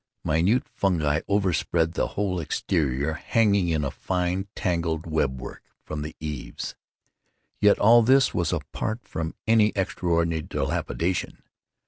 Minute 0.23 0.67
fungi 0.67 1.21
overspread 1.27 1.93
the 1.93 2.07
whole 2.17 2.39
exterior, 2.39 3.13
hanging 3.13 3.69
in 3.69 3.83
a 3.83 3.91
fine 3.91 4.47
tangled 4.55 5.05
web 5.05 5.39
work 5.39 5.61
from 5.83 6.01
the 6.01 6.15
eaves. 6.19 6.75
Yet 7.59 7.77
all 7.77 8.01
this 8.01 8.33
was 8.33 8.51
apart 8.51 9.01
from 9.07 9.35
any 9.45 9.71
extraordinary 9.75 10.41
dilapidation. 10.41 11.43